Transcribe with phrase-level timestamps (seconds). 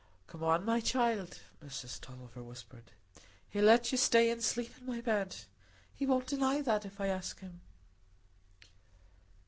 [0.25, 2.89] "Come in, my child," Mrs Tulliver whispered.
[3.51, 5.35] "He'll let you stay and sleep in my bed.
[5.93, 7.61] He won't deny that if I ask him."